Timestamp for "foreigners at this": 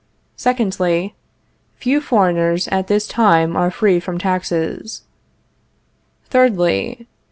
2.01-3.07